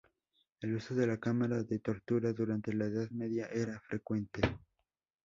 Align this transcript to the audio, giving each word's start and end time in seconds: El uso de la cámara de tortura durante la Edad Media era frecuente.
El 0.61 0.73
uso 0.77 0.95
de 0.95 1.05
la 1.05 1.19
cámara 1.19 1.61
de 1.61 1.77
tortura 1.77 2.33
durante 2.33 2.73
la 2.73 2.85
Edad 2.85 3.11
Media 3.11 3.45
era 3.53 3.79
frecuente. 3.81 4.41